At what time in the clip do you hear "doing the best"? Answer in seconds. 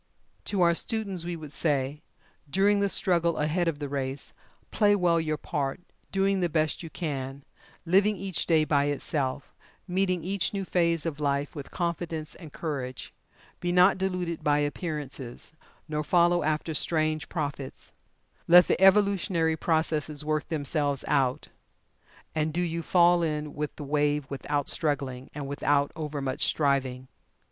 6.11-6.81